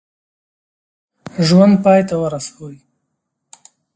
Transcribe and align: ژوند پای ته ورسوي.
ژوند 1.47 1.75
پای 1.83 2.01
ته 2.09 2.15
ورسوي. 2.23 2.77